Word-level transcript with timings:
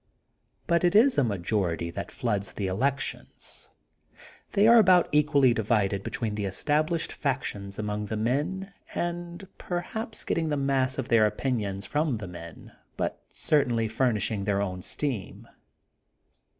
But 0.65 0.83
it 0.83 0.95
is 0.95 1.19
a 1.19 1.23
majority 1.23 1.91
that 1.91 2.09
floods 2.11 2.53
the 2.53 2.65
elections. 2.65 3.69
They 4.53 4.67
are 4.67 4.79
about 4.79 5.07
equally 5.11 5.53
divided 5.53 6.01
between 6.01 6.33
the 6.33 6.45
established 6.45 7.13
factions 7.13 7.77
among 7.77 8.07
the 8.07 8.17
men 8.17 8.73
and 8.95 9.47
perhaps 9.59 10.23
getting 10.23 10.49
the 10.49 10.57
mass 10.57 10.97
of 10.97 11.07
their 11.07 11.27
opinions 11.27 11.85
from 11.85 12.17
the 12.17 12.27
men 12.27 12.71
but 12.97 13.21
certainly 13.29 13.87
furnishing 13.87 14.43
their 14.43 14.59
own 14.59 14.81
steam. 14.81 15.47